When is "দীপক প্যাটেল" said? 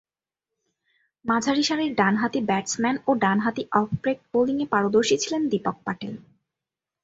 5.51-6.13